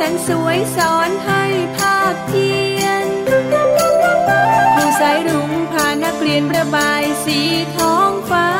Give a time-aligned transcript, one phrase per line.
[0.00, 1.44] สนสวยสอนให้
[1.78, 3.06] ภาคเพียน
[4.74, 7.38] ครูสายรุ้งพานักเรียนประบายสี
[7.76, 8.50] ท้องฟ้า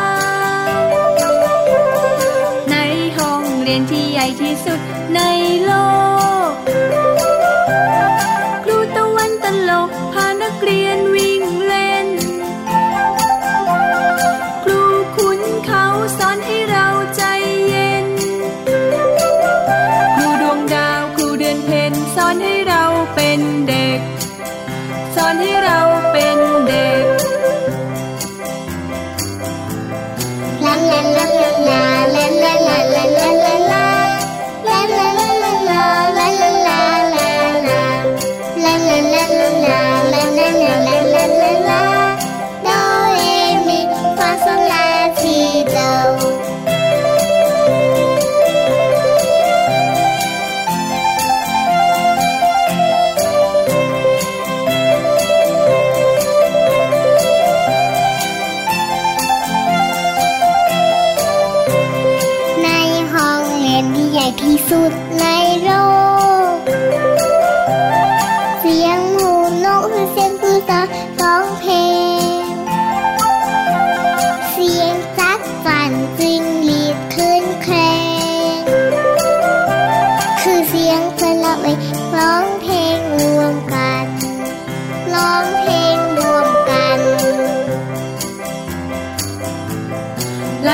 [2.71, 2.77] ใน
[3.19, 4.81] ห้องเรียนที่ใหญ่ที่สุด
[5.15, 5.21] ใน
[5.65, 5.73] โล
[6.49, 6.50] ก
[8.65, 11.19] ครูตะวันตลกพานักเรียนวิ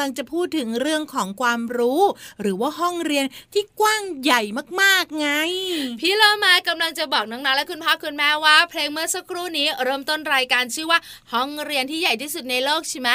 [0.00, 2.02] ลังจะพูดถึงเรื่องของความรู้
[2.40, 4.42] หรือว่าห้องเรียนที่กว้างใหญ่
[4.80, 5.28] มากๆไง
[6.00, 10.98] พี่เรามากำลังจะบอกน้องๆและคุณพ่อคุณแม่ว่า เพลงเมื่อสักครู่นี้เริ่มต้นรายการชื่อว่า
[11.32, 13.10] ห้องเรียนที่ใหญ่ที่สุดในโลกใช่ไหม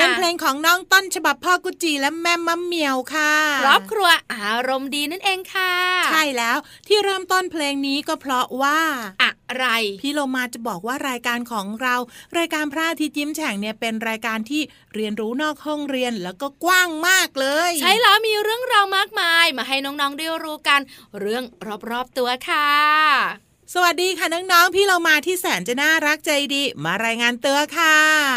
[0.00, 3.32] เป็นเพลงของน้องต้นฉบับพ่อกุจีและแม่มัมเหมียวค่ะ
[3.62, 5.72] ครอบครัวอารมณ์ดีนั่นเองค่ะ
[6.10, 6.58] ใช่แล้ว
[6.88, 8.80] ที่เริ่มต้นเพลงนี้ก็เพราะว่า
[9.22, 9.66] อะ ไร
[10.02, 11.94] พี่โลมาจะบอกว่ารายการของเรา
[12.38, 14.62] รายการพระอาทิตย์ยิ้มแฉ่งเนี่ยเป็นรายการที่
[14.94, 20.80] เรียนรู้นอกห้องเรียนแล้วก็กว้างมากเลย ใช่แล้วมีเรื่องราวมากมาย มาให้น้องๆได้รู้กัน
[21.20, 21.44] เรื่อง
[21.90, 27.94] รอบๆตัวค่ะ สวัสดีค่ะน้องๆ พี่เรามาที่แสนจะน่ารักใจดี มารายงานตัวค่ะ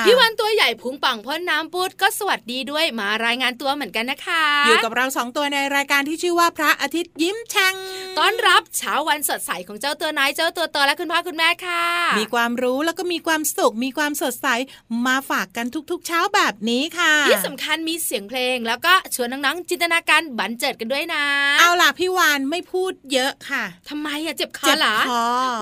[0.08, 7.76] พี่วันตัวใหญ่พุงปังพ่นน้ำปุดก็สวัสดีด้วยมารายงานตัวเหมือนกันนะคะ อยู่กับเราสองตัวในรายการที่ชื่อว่าพระอาทิตย์ยิ้มแฉ่ง
[8.18, 11.84] ต้อนรับเช้าวันสดใสของเจ้าตัวน้อยเจ้าตัวโตและคุณพ่อคุณแม่ค่ะ
[12.20, 14.48] มีความรู้แล้วก็มีความสุขมีความสดใส
[15.08, 21.24] มาฝากกันทุกๆ เช้าแบบนี้ค่ะที่สำคัญมีเสียงเพลง แล้วก็ชวนน้องๆจินตนาการบันเจิดกันด้วยนะ
[21.60, 25.21] เอาล่ะพี่วานไม่พูดเยอะค่ะทำไมอะเจ็บคอเจ็บเหรอคอ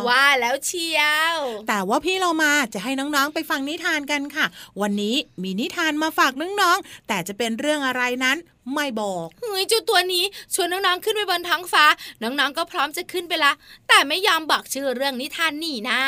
[0.10, 1.02] ว่าแล้วเชีย
[1.36, 4.46] ว แต่ว่าพี่เรามาจะให้น้องๆไปฟังนิทานกันค่ะ
[4.82, 8.38] วันนี้มีนิทานมาฝากน้องๆแต่จะเป็นเรื่องอะไรนั้น
[8.74, 10.24] ไม่บอกเฮ้ยเจ้าตัวนี้
[10.54, 11.86] ชวนน้องๆขึ้นไปบนท้องฟ้า
[12.24, 13.54] น้องๆก็พร้อมจะขึ้นไปละ
[13.88, 16.02] แต่ไม่ยอมบอกชื่อเรื่องนิทานนี่นะ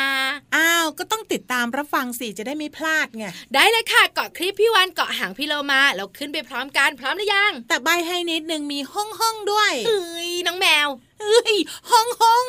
[0.56, 10.88] อ้าวก็ต้องติดตามรับฟังสิจะได้ไม่พลาดไงได้เลยค่ะเกาะคลิปพี่วันเกาะหางพี่โลมาแล้วขึ้นไปพร้อมกันพร้อมหรือยัง แต่ใบให้นิดนึงมีห้องห้องๆด้วยเอ้ยน้องแมว
[11.20, 11.54] เอ้ย
[11.90, 12.46] ห้องห้อง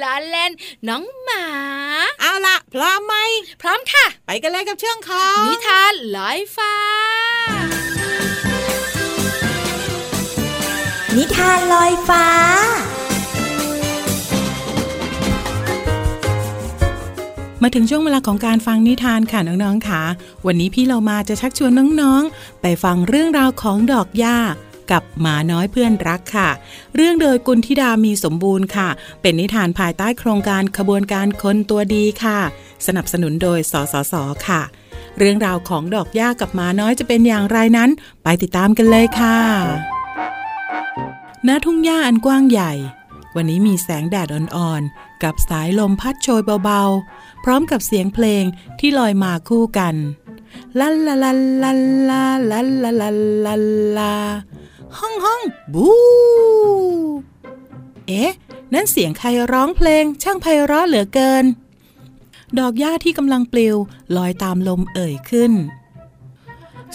[0.00, 0.52] ล้อเล่น
[0.88, 1.44] น้องหมา
[2.20, 3.14] เอาล่ะพร้อมไหม
[3.62, 6.74] พร้อมค่ะ ไปกันเลยกับเชื่องของนิทานลอยฟ้า
[11.18, 12.26] นิทานลอยฟ้า
[17.62, 20.02] มาถึงช่วงเวลาของการฟังนิทานค่ะน้องๆค่ะ
[20.46, 24.38] วันนี้พี่เรามาจะชักชวนน้องๆ ไปฟังเรื่องราวของดอกหญ้า
[24.90, 26.50] กับหมาน้อยเพื่อนรักค่ะ
[26.96, 28.88] เรื่องโดยกุลธิดามีสมบูรณ์ค่ะ
[29.22, 32.38] เป็นนิทานภายใต้โครงการขบวนการคนตัวดีค่ะ
[32.86, 34.14] สนับสนุนโดยสสส
[34.46, 34.62] ค่ะ
[35.18, 37.90] เรื่องราวของดอกหญ้ากับหมาน้อยจะเป็นอย่างไรนั้น
[38.22, 39.38] ไปติดตามกันเลยค่ะ
[41.48, 42.72] ณทุ่งหญ้าอันกว้างใหญ่
[43.34, 48.44] วันนี้มีแสงแดดอ่อนๆ กับสายลมพัดโชยเบาๆ พร้อมกับเสียงเพลง
[48.78, 49.94] ที่ลอยมาคู่กัน
[50.78, 51.32] ลันลาลั
[51.62, 53.64] ลันลาลันลาลันลัน
[53.96, 54.14] ลา
[54.98, 55.42] ห้องห้อง
[55.74, 55.88] บู
[58.06, 58.32] เอ๊ะ
[58.74, 61.44] นั่นเสียงใครร้องเพลงช่างไพเราะเหลือเกิน
[62.58, 63.76] ดอกหญ้าที่กำลังปลิว
[64.16, 65.52] ลอยตามลมเอ่ยขึ้น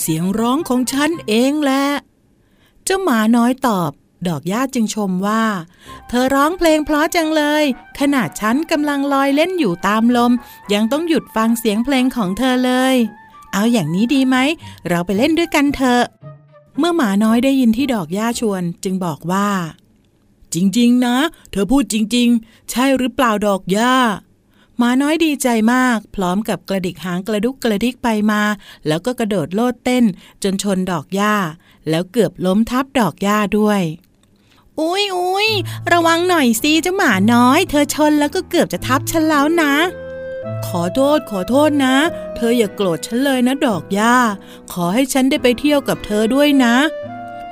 [0.02, 1.86] เสียงร้องของฉันเองแหละ
[2.84, 3.92] เจ้าหมาน้อยตอบ
[4.28, 5.44] ดอกหญ้าจึงชมว่า
[6.08, 7.64] เธอร้องเพลงเพราะจังเลย
[8.00, 10.32] ขนาดฉันกำลังลอยเล่นอยู่ตามลม
[10.74, 12.96] ยังต้องหยุดฟังเสียงเพลงของเธอเลย
[13.54, 14.38] เอาอย่างนี้ดีไหม
[14.88, 16.04] เราไปเล่นด้วยกันเถอะ
[16.80, 19.50] เมื่อหมาน้อยได้ยินที่ดอกหญ้าชวน จึงบอกว่า
[20.54, 21.18] จริง ๆ นะ
[21.52, 23.94] เธอพูดจริง ๆ ใช่หรือเปล่าดอกหญ้า
[24.78, 28.42] หมาน้อยดีใจมาก พร้อมกับกระดิกหางกระดุกกระดิกไปมา
[28.88, 30.04] แล้วก็กระโดดโลดเต้น
[30.44, 31.36] จนชนดอกหญ้า
[31.90, 33.82] แล้วเกือบล้มทับดอกหญ้าด้วย
[34.80, 35.50] อุ้ยอุ้ย
[35.92, 39.74] ระวังหน่อยสิเจ้าหมาน้อย เธอชนแล้วก็เกือบจะทับฉันแล้วนะ
[40.68, 41.96] ขอโทษขอโทษนะ
[42.36, 44.16] เธออย่าโกรธฉันเลยนะดอกหญ้า
[44.74, 46.76] ขอให้ฉันได้ไปเที่ยวกับเธอด้วยนะ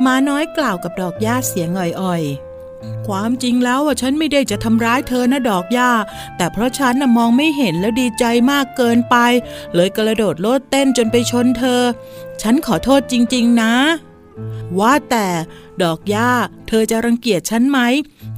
[0.01, 5.91] หมาน้อยกล่าวกับดอกหญ้าเสียงอ่อยๆความจริงแล้วว่าฉันไม่ได้จะทำร้ายเธอนะดอกหญ้า
[6.37, 9.15] แต่เพราะฉันน่ะมองไม่เห็นแล้วดีใจมากเกินไป
[9.73, 11.81] เลยกระโดดโลดเต้นจนไปชนเธอ
[12.41, 13.73] ฉันขอโทษจริง ๆ นะ
[14.79, 15.27] ว่าแต่
[15.83, 16.31] ดอกหญ้า
[16.67, 17.79] เธอจะรังเกียจฉันไหม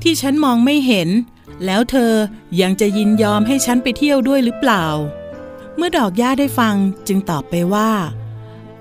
[0.01, 1.09] ที่ฉันมองไม่เห็น
[1.65, 2.13] แล้วเธอ
[2.61, 4.85] ยังจะยินยอมให้ฉันไปเที่ยวด้วยหรือเปล่า
[5.75, 6.75] เมื่อดอกหญ้าได้ฟัง
[7.07, 7.91] จึงตอบไปว่า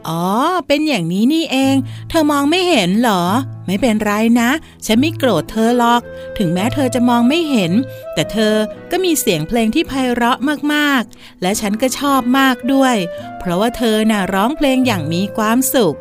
[0.09, 0.25] อ๋อ
[0.67, 1.77] เป็นอย่างนี้นี่เอง
[2.09, 3.25] เธอมองไม่เห็นเหรอ
[3.67, 4.51] ไม่เป็นไรนะ
[4.87, 6.03] ฉันไม่โกรธเธอหรอก
[6.39, 7.73] ถึงแม้เธอจะมองไม่เห็น
[8.15, 8.55] แต่เธอ
[8.91, 10.39] ก็มีเสียงเพลงที่ไพเราะ
[10.75, 12.97] มากๆ และฉันก็ชอบมากด้วย
[13.39, 15.97] เพราะว่าเธอน่ะร้องเพลงอย่างมีความสุข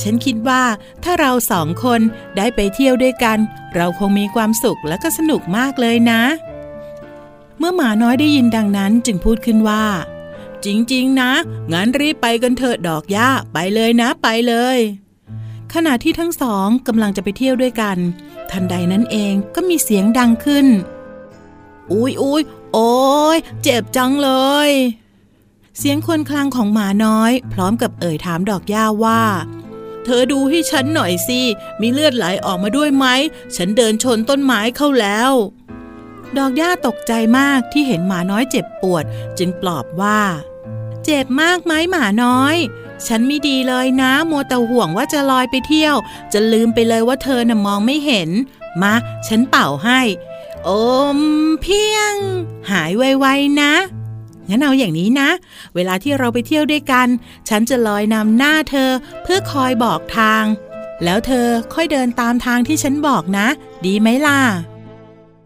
[0.00, 0.62] ฉันคิดว่า
[1.04, 2.00] ถ้าเราสองคน
[2.36, 3.38] ได้ไปเที่ยวด้วยกัน
[3.74, 6.22] เราคงมีความสุขและก็สนุกมากเลยนะ
[7.58, 9.84] เมื่อหมาน้อยได้ยินดังนั้นจึงพูดขึ้นว่า
[10.64, 11.32] จริงๆ นะ
[11.72, 14.78] งั้นรีบไปกันเถอะดอกหญ้าไปเลยนะไปเลย
[15.74, 17.96] ขณะที่ทั้งสองกำลังจะไปเที่ยวด้วยกัน
[18.50, 20.66] ทันใดนั้นเองก็มีเสียงดังขึ้น
[21.92, 22.92] อุ้ยอุ้ยโอ้
[23.36, 24.30] ยเจ็บจังเล
[24.68, 24.70] ย
[25.78, 29.22] เสียงควรครางของหมาน้อย พร้อมกับเอ่ยถามดอกหญ้าว่า
[30.10, 31.40] เธอดูให้ฉันหน่อยสิ
[31.80, 33.06] มีเลือดไหลออกมาด้วยไหม
[33.56, 35.32] ฉันเดินชนต้นไม้เข้าแล้ว
[36.36, 39.04] ดอกหญ้าตกใจมากที่เห็นหมาน้อยเจ็บปวด
[39.38, 40.20] จึงปลอบว่า
[41.04, 42.56] เจ็บมากไหมหมาน้อย
[43.06, 45.96] ฉันไม่ดีเลยนะ มัวแต่ห่วงว่าจะลอยไปเที่ยว
[46.32, 48.30] จะลืมไปเลยว่าเธอน่ะมองไม่เห็น
[48.82, 48.94] มา
[49.28, 50.00] ฉันเป่าให้
[50.64, 50.70] โอ
[51.16, 51.18] ม
[51.62, 52.14] เพียง
[52.70, 53.72] หายไวๆนะ
[54.48, 55.30] งั้นเอาอย่างนี้นะ
[55.74, 57.06] เวลาที่เราไปเที่ยวด้วยกัน
[57.48, 58.90] ฉันจะลอยนำหน้าเธอ
[59.22, 60.44] เพื่อคอยบอกทาง
[61.04, 63.46] แล้วเธอค่อยเดินตามทางที่ฉันบอกนะ
[63.86, 64.40] ดีไหมล่ะ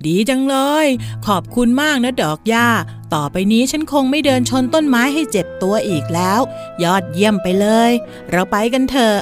[0.06, 0.86] ดีจังเลย
[1.26, 2.68] ขอบคุณมากนะดอกหญ้า
[3.14, 6.40] ต่อไปนี้ฉันคงไม่เดินชนต้นไม้ให้เจ็บตัวอีกแล้ว
[6.82, 7.90] ยอดเยี่ยมไปเลย
[8.30, 9.18] เราไปกันเถอะ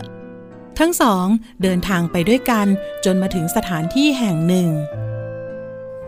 [0.78, 1.26] ทั้งสอง
[1.62, 2.66] เดินทางไปด้วยกัน
[3.04, 4.68] จนมาถึงสถานที่แห่งหนึ่ง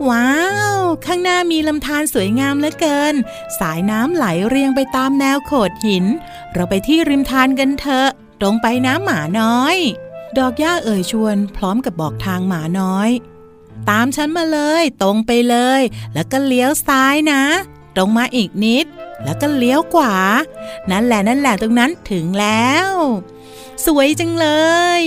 [0.09, 0.33] ว้า
[0.75, 3.15] ว ข้างหน้ามีลำธารสวยงามเหลือเกิน
[3.59, 6.05] สายน้ำไหลเรียงไปตามแนวโขดหิน
[6.53, 8.09] เราไปที่ริมทานกันเถอะ
[8.41, 9.77] ตรงไปน้ำหมาน้อย
[10.39, 13.11] ดอกหญ้าเอ่ยชวน พร้อมกับบอกทางหมาน้อย
[13.91, 15.83] ตามฉันมาเลย ตรงไปเลย
[16.15, 17.43] แล้วก็เลี้ยวซ้ายนะ
[17.97, 18.87] ตรงมาอีกนิด
[19.25, 20.17] แล้วก็เลี้ยวขวา
[20.91, 22.91] นั่นแหละนั่นแหละตรงนั้นถึงแล้ว
[23.87, 24.47] สวยจังเล
[25.01, 25.03] ย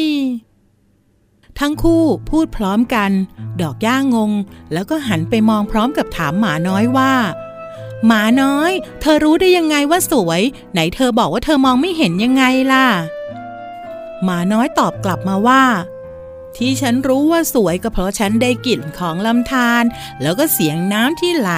[1.60, 3.12] ทั้งคู่พูดพร้อมกัน
[3.62, 4.32] ดอกย่างง
[4.74, 7.14] แล้วก็หันไปมองพร้อมกับถามหมาน้อยว่า
[8.06, 8.72] หมาน้อย
[9.02, 10.42] เธอรู้ได้ยังไงว่าสวย
[10.74, 12.86] ไหนเธอบอกว่าเธอมองไม่เห็นยังไงล่ะ
[14.24, 15.64] หมาน้อยตอบกลับมาว่า
[16.58, 19.84] ที่ฉันรู้ว่าสวยก็เพราะฉันได้กลิ่นของลำธาร
[20.22, 21.52] แล้วก็เสียงน้ำที่ไหล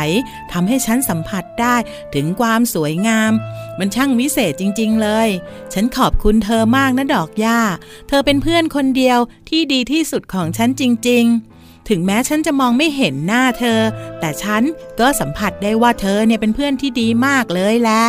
[0.51, 1.75] ทำให้ฉันสัมผัสได้
[2.15, 3.31] ถึงความสวยงาม
[3.79, 5.29] มันช่างวิเศษจริง ๆ เลย
[5.73, 7.59] ฉันขอบคุณเธอมากนะดอกหญ้า
[8.07, 11.25] เธอเป็นเพื่อนคนเดียวที่ดีที่สุดของฉันจริง
[11.57, 13.79] ๆถึงแม้ฉันจะมองไม่เห็นหน้าเธอ
[14.19, 14.63] แต่ฉัน
[14.99, 18.05] ก็สัมผัสได้ว่าเธอเนี่ยเป็นเพื่อนที่ดีมากเลยแหละ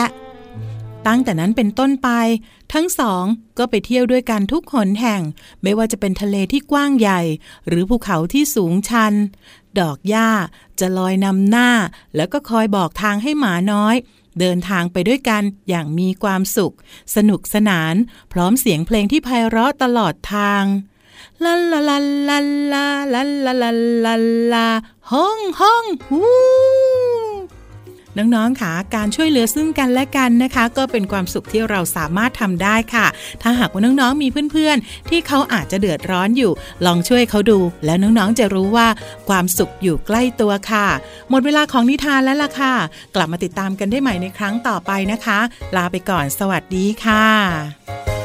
[1.06, 2.08] ตั้งแต่นั้นเป็นต้นไป
[2.72, 3.24] ทั้งสอง
[3.58, 5.22] ก็ไปเที่ยวด้วยกันทุกหนแห่ง
[5.62, 7.20] ไม่ว่าจะเป็นทะเลที่กว้างใหญ่
[7.68, 9.14] หรือภูเขาที่สูงชัน
[9.80, 10.30] ดอกหญ้า
[10.80, 11.70] จะลอยนำหน้า
[12.16, 13.96] แล้วก็คอยบอกทางให้หมาน้อย
[14.40, 16.74] เดินทางไปด้วยกันอย่างมีความสุข
[17.16, 17.94] สนุกสนาน
[18.32, 20.64] พร้อมเสียงเพลงที่ไพเราะตลอดทาง
[21.44, 21.98] ลาลาลา
[22.28, 22.38] ลา
[22.72, 23.70] ลาลาลาลา
[24.04, 24.14] ลา
[24.52, 24.68] ลา
[25.12, 26.22] ห้องห้องฮู
[28.18, 33.06] น้องๆค่ะการช่วยเหลือซึ่งกันและกันนะคะ ก็เป็นความสุขที่เราสามารถทำได้ค่ะ
[33.42, 36.52] ถ้าหากว่าน้องๆมีเพื่อนๆ ที่เขาอาจจะเดือดร้อนอยู่
[36.86, 38.88] ลองช่วยเขาดู แล้วน้องๆจะรู้ว่า
[39.28, 40.86] ความสุขอยู่ใกล้ตัวค่ะ
[41.30, 42.74] หมดเวลาของนิทานแล้วล่ะค่ะ
[43.14, 45.38] กลับมาติดตามกันได้ใหม่ในครั้งต่อไปนะคะ
[45.76, 48.17] ลาไปก่อนสวัสดีค่ะ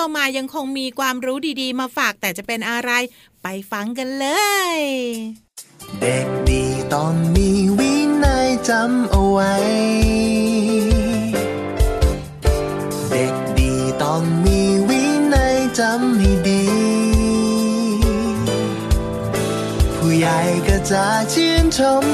[0.00, 2.90] ลมายังคงมีความรู้ดีๆ มาฝากแต่จะเป็นอะไร
[3.42, 4.26] ไปฟังกันเล
[4.76, 4.78] ย
[6.00, 6.64] เด็กดี
[6.94, 7.92] ต้องมีวิ
[8.24, 9.54] นัยจำเอาไว้
[13.10, 15.02] เด็กดีต้องมีวิ
[15.34, 16.64] นัยจำให้ดี
[19.96, 20.38] ผู้ใหญ่
[20.68, 22.04] ก็จะชื่นชม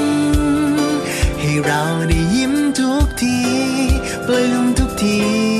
[1.39, 3.37] ให้เราได้ยิ้มทุกที
[4.25, 5.56] ปลื้มทุกที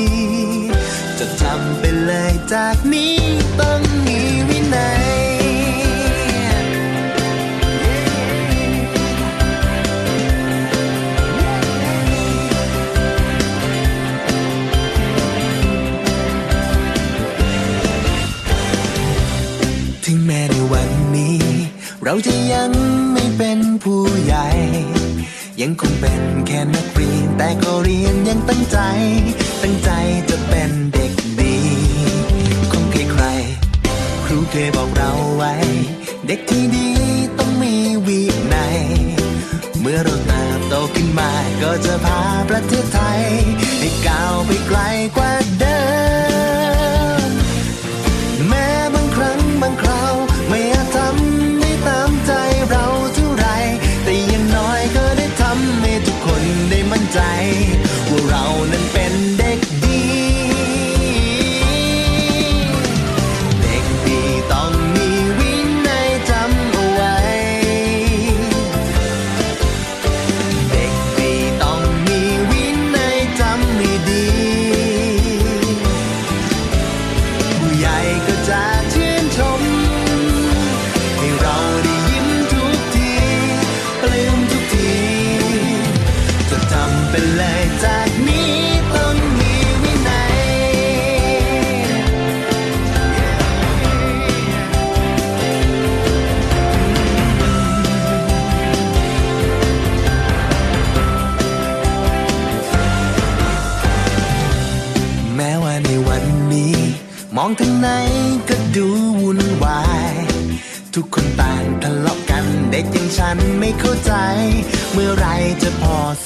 [1.19, 3.15] จะทำไปเลยจากนี้
[3.59, 4.06] ต้อง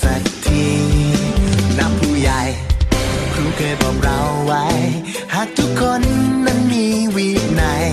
[0.03, 0.67] สักที
[1.77, 2.41] นับผู้ใหญ่
[3.33, 4.65] ครูเคยบอกเราไว้
[5.33, 6.01] หากทุกคน
[6.45, 6.85] นั้นมี
[7.15, 7.27] วิ
[7.61, 7.87] นัย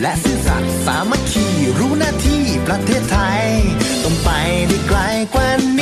[0.00, 1.46] และซื่อสัตย์สามัคคี
[1.78, 3.42] รู้หน้าที่ประเทศไทย
[4.02, 4.30] ต้องไป
[4.68, 4.98] ได้ไกล
[5.34, 5.80] กว่าน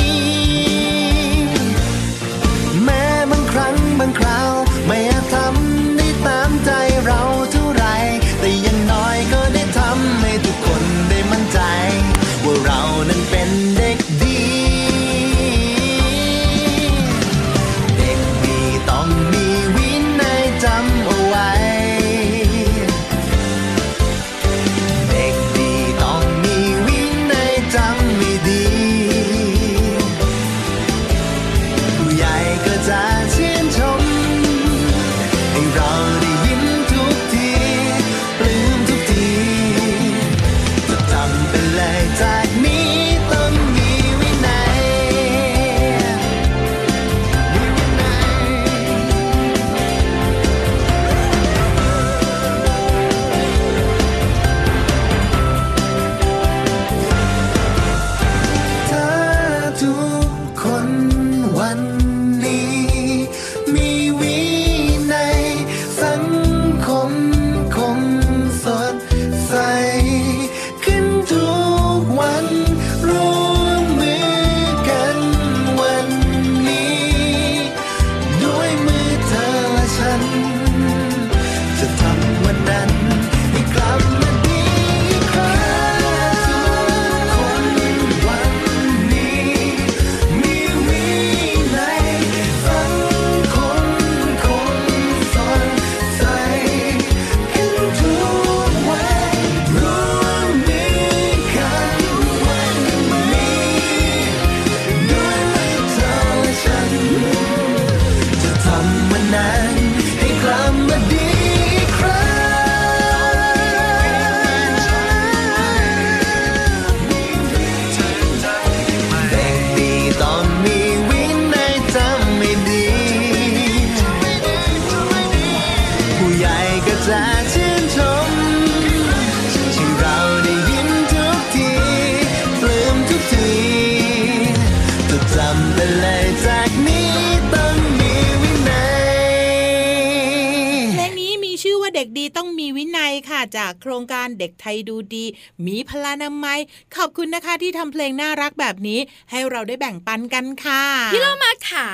[142.59, 145.25] มีวินัยค่ะจากโครงการเด็กไทยดูดี
[145.65, 146.59] มีพลานามัย
[146.95, 148.99] ขอบคุณนะคะที่ทำเพลงน่ารักแบบนี้
[149.31, 150.83] ให้เราได้แบ่งปันกันค่ะ
[151.13, 151.87] พี่เรามาขา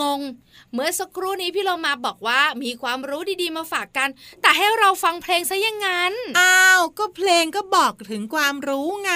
[0.00, 0.20] งง
[0.74, 4.08] เมื่อสักครู่นี้พี่เรามาบอกว่ามีความรู้ดีๆมาฝากกัน
[4.42, 9.14] แต่ให้เราฟังเพลงซะอยังงั้นอ้าวก็เพลงก็บอกถึงความรู้ไง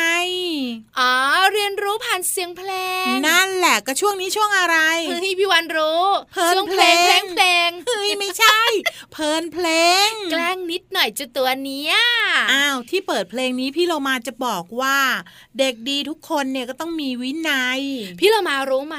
[0.98, 1.12] อ๋อ
[1.52, 2.70] เรียนรู้ผ่านเสียงเพล
[3.04, 4.76] ง นั่นแหละก็ช่วงนี้ช่วงอะไร
[5.08, 8.60] เฮ้ยพี่วันรู้เพลินช่วงเพลงเพเพลลงงเพลงเฮ้ยไม่ใช่
[9.12, 9.66] เพลินเพล
[10.08, 11.94] ง แกล้งนิดหน่อยจะตัวเนี้ย
[12.52, 14.98] อ้าวที่เปิดเพลงนี้พี่เรามาจะบอกว่า
[15.58, 17.80] เด็กดีทุกคนเนี่ยก็ต้องมีวินัย
[18.20, 18.98] พี่เรามารู้ไหม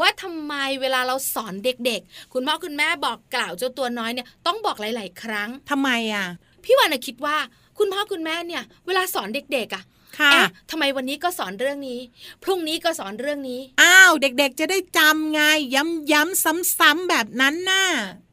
[0.00, 6.26] ว่าทำไมเวลาเราสอนเด็กๆ คุณพ่อคุณแม่บอกกล่าวเจ้าตัวน้อยเนี่ยต้องบอกหลาย ๆ ครั้งทำไมอะ
[6.64, 7.36] พี่วานะคิดว่า
[7.78, 9.84] คุณพ่อคุณแม่เนี่ย เวลาสอนเด็ก ๆอะ
[10.18, 12.00] ค่ะเอ๊ะทำไมวันนี้ก็สอนเรื่องนี้
[12.42, 15.40] พรุ่งนี้ก็สอนเรื่องนี้ อ้าว เด็กๆ จะได้จำไง
[15.74, 16.44] ย้ำๆ
[16.78, 17.84] ซ้ำๆแบบนั้นน่ะ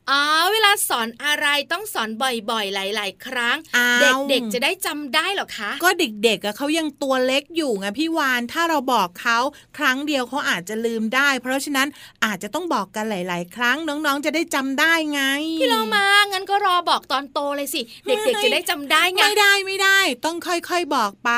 [0.10, 0.22] อ๋อ
[0.54, 9.39] เวลาสอนอะไรต้องสอนบ่อยๆ หลาย ๆ ครั้งอ้าวเด็กๆจะได้จำได้เหรอคะ ก็เด็กๆอะเขายังตัวเล็กอยู่ไงพี่วานถ้าเราบอกเขา
[9.78, 11.88] ครั้งเดียวเขาอาจจะลืมได้ เพราะฉะนั้น
[12.26, 15.22] อาจจะต้องบอกกันหลาย ๆ ครั้งน้องๆจะได้จำได้ไง
[15.60, 21.32] พี่เรามางั้นก็รอบอกตอนโตเลยสิ เด็กๆจะได้จำได้ไงไม่ได้ไม่ได้ ต้องค่อยๆบอกไป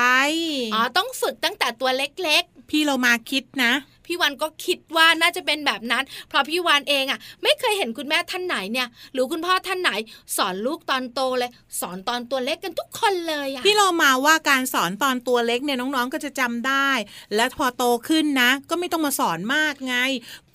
[0.74, 9.92] อ๋อต้องฝึกตั้งแต่ตัวเล็กพี่เรามาคิดนะๆ พี่วันก็คิดว่าน่าจะเป็นแบบนั้น เพราะพี่วันเองอะ ไม่เคยเห็นคุณแม่ท่านไหนเนี่ย หรือคุณพ่อท่านไหน
[10.38, 16.90] สอนลูกตอนโตเลย สอนตอนตัวเล็กกันทุกคนเลยอะพี่เรามาว่าการสอนตอนตัวเล็กเนี่ยน้องๆก็จะจำได้
[17.36, 19.98] และพอโตขึ้นนะ ก็ไม่ต้องมาสอนมากไง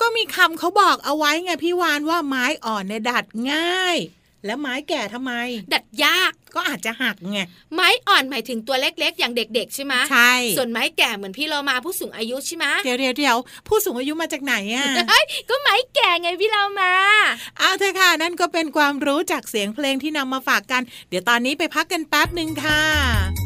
[0.01, 3.97] ก็มีคำเขาบอกเอาไว้ไงพี่วานว่าไม้อ่อนเนี่ยดัดง่าย
[4.47, 5.33] แล้วไม้แก่ทำไม
[5.73, 7.41] ดัดยากก็อาจจะหักไง
[7.75, 13.37] ไม้อ่อนหมายถึงตัวเล็ก ๆ อย่างเด็ก ๆ ใช่ไหมใช่ส่วนไม้แก่เหมือนพี่เรามาผู้สูงอายุใช่ไหมเดี๋ยวเดี๋ยวเดี๋ยว
[13.69, 16.93] ผู้สูงอายุมาจากไหนอะเฮ้ยก็ไม้แก่ไงพี่เรามา
[17.59, 23.40] เอาเถอะค่ะนั่นก็เป็นความรู้จากเสียงเพลงที่นำมาฝากกัน เดี๋ยวตอนนี้ไปพักกันแป๊บหนึ่งค่ะ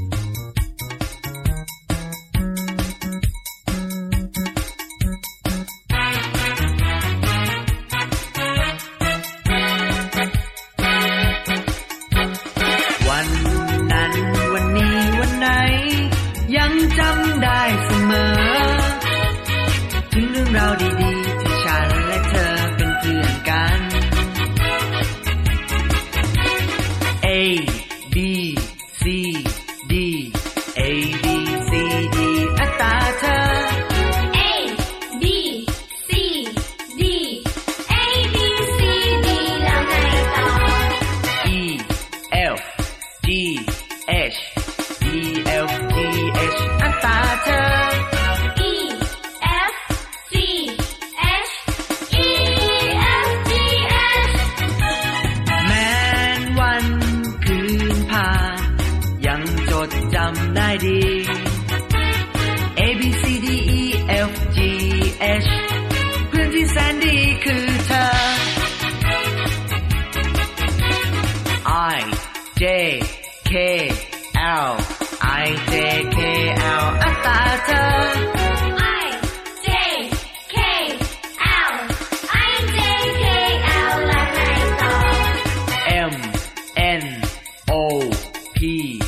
[88.64, 89.03] P.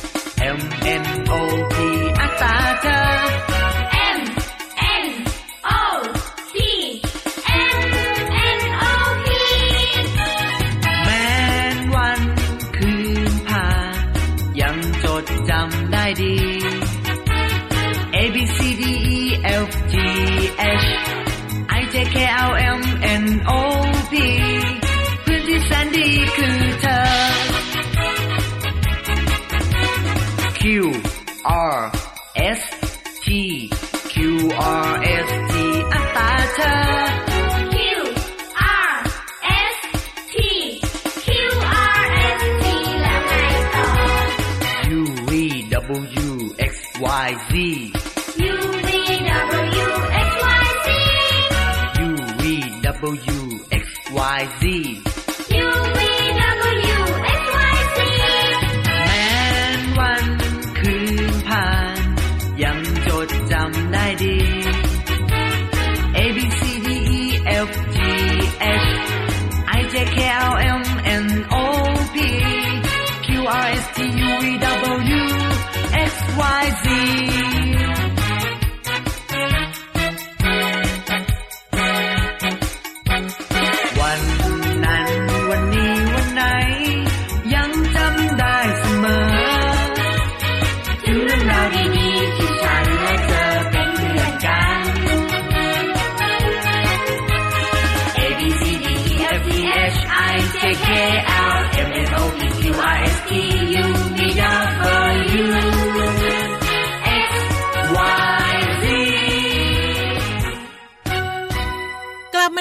[53.07, 54.86] W X Y Z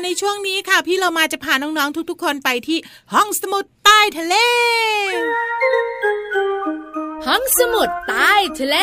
[0.08, 2.78] ในช่วงนี้ค่ะ พี่เรามาจะพาน้อง ๆ ทุก ๆ คนไปที่
[3.13, 4.36] ห้องสมุดใต้ทะเล
[7.28, 8.78] ห้องสมุดใต้ทะเล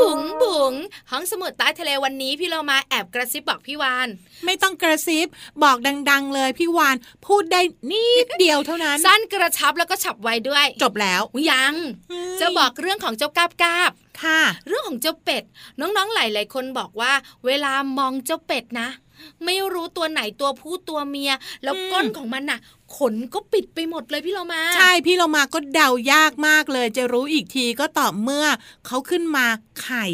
[0.00, 0.74] บุ๋งบุ๋งบุ๋ง
[1.10, 4.08] ห้องสมุดใต้ทะเลวันนี้พี่เรามาแอบกระซิบบอกพี่วาน
[4.44, 5.26] ไม่ต้องกระซิบ
[5.62, 5.76] บอก
[6.10, 11.74] ดัง ๆ เลยพี่วานพูดได้นิดเดียวเท่านั้น สั้นกระชับแล้วก็ฉับไวด้วย จบแล้วยัง
[12.08, 15.44] เฮ้ยจะบอกเรื่องของเจ้ากาบกาบค่ะ เรื่องของเจ้าเป็ด
[15.80, 17.12] น้องๆหลายๆคนบอกว่า
[17.46, 18.88] เวลามองเจ้าเป็ดนะ
[19.44, 22.60] ไม่รู้ตัวไหนตัวผู้ตัวเมีย แล้วอืมก้นของมันน่ะ
[22.96, 28.46] ขนก็ปิดไปหมดเลยพี่เรามา ใช่พี่เรามาก็เดายากมากเลย จะรู้อีกทีก็ต่อเมื่อ
[28.86, 29.46] เขาขึ้นมา
[29.82, 30.06] ไข่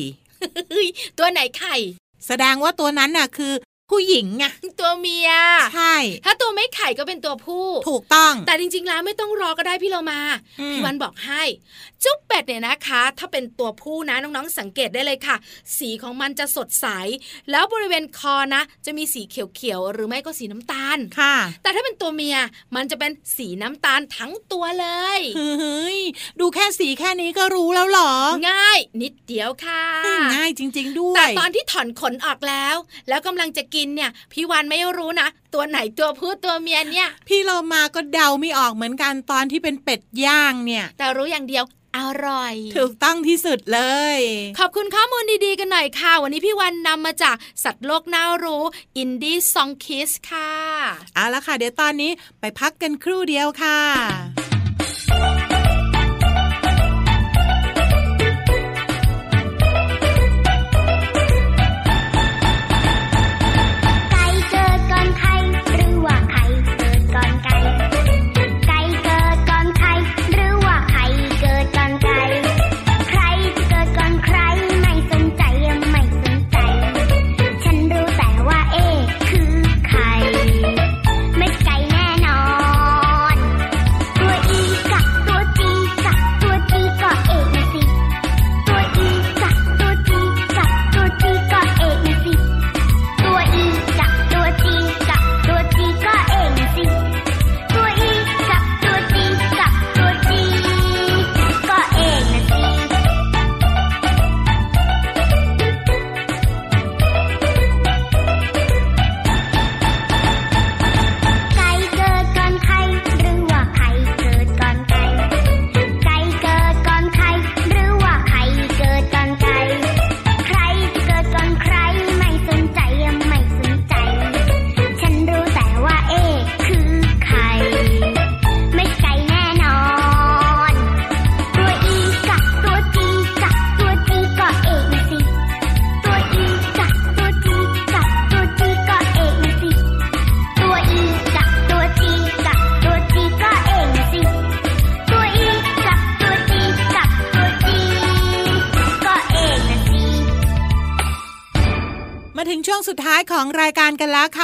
[0.70, 0.88] เฮ้ย
[1.18, 1.76] ตัวไหนไข่
[2.26, 3.52] แสดงว่าตัวนั้นน่ะคือ
[3.90, 4.44] ผู้หญิงไง
[4.80, 5.30] ตัวเมีย
[5.74, 10.20] ใช่ ถ้าตัวไม่ไข่ก็เป็นตัวผู้ ถูกต้อง แต่จริงๆแล้วไม่ต้องรอก็ได้พี่เรามา
[10.60, 11.42] อืมพี่วันบอกให้
[11.93, 15.36] เจ้าเป็ดเนี่ยนะคะ ถ้าเป็นตัวผู้นะน้องๆ สังเกตได้เลยค่ะ
[15.78, 16.86] สีของมันจะสดใส
[17.50, 22.36] แล้วบริเวณคอนะ จะมีสีเขียวๆหรือไม่ก็สีน้ำตาลค่ะ แต่ถ้าเป็นตัวเมีย
[22.76, 24.86] มันจะเป็นสีน้ำตาลทั้งตัวเล
[25.18, 25.98] ยเฮ้ย
[26.40, 28.12] ดูแค่สีแค่นี้ก็รู้แล้วเหรอ
[28.50, 29.82] ง่าย นิดเดียวค่ะ
[30.34, 32.76] ง่ายจริง ๆ ด้วยแต่ตอนที่ถอนขนออกแล้ว
[33.08, 41.64] แล้วกำลังจะกินเนี่ยพี่วันไม่รู้นะ ตัวไหนตัวผู้ตัวเมียเนี่ย พี่เรามาก็เดาไม่ออกเหมือนกันตอนที่เป็นเป็ดย่างเนี่ย แต่รู้อย่างเดียว
[41.96, 43.80] อร่อย ถูกต้องที่สุดเล
[44.16, 44.18] ย
[44.58, 48.62] ขอบคุณข้อมูลดีๆกันหน่อยค่ะ วันนี้พี่วันนำมาจากสัตว์โลกน่ารู้
[48.96, 50.52] อินดี้ซองคิสค่ะ
[51.14, 54.33] เอาละค่ะ เดี๋ยวตอนนี้ไปพักกันครู่เดียวค่ะ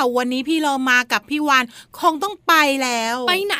[0.01, 1.65] ค่ะ วันนี้พี่เรามากับพี่วาน
[1.99, 3.57] คงต้องไปแล้ว ไปไหน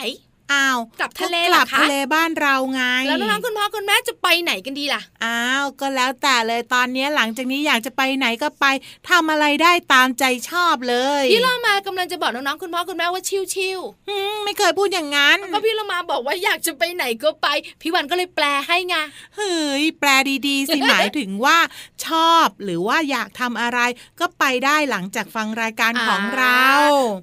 [0.53, 8.67] อ้าวกลับทะเลก็กเหรลัอบคะทะเลบ้านเราไง แล้วน้องๆคุณพ่อคุณแม่จะไปไหนกันดีล่ะอ้าวก็แล้วแต่เลยตอนนี้หลังจากนี้อยากจะไปไหนก็ไป
[9.11, 13.39] ทำอะไรได้ตามใจชอบเลยพี่เรามากำลังจะบอกน้องๆคุณพ่อคุณแม่ว่าชิ
[13.79, 17.47] วอืมไม่เคยพูดอย่างนั้นๆก็พี่เรามาบอกว่าอยากจะไปไหนก็ไป
[17.83, 18.95] พี่วันก็เลยแปลให้ไง
[19.37, 20.11] เฮ้ยแปล
[20.47, 21.59] ดีๆสิหมายถึงว่า
[22.07, 23.81] ชอบหรือว่าอยากทำอะไร
[24.21, 26.67] ก็ไปได้หลังจากฟังรายการของเรา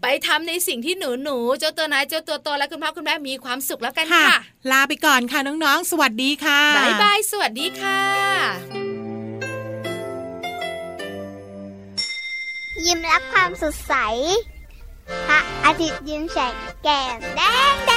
[0.03, 4.39] ไปทำในสิ่งที่หนูหนูๆเจ้าตัวไหนายเจ้าตัวโตและคุณพ่อคุณแม่มีความสุขแล้วกันค่ะค่ะ
[4.71, 8.01] ลาไปก่อนค่ะน้องๆ สวัสดีค่ะบายบายสวัสดีค่ะ
[12.85, 13.93] ยิ้มรับความสดใส
[15.27, 16.53] พระอาทิตย์ยิ้มแฉก
[16.83, 17.41] แก้มแด
[17.73, 17.91] งแด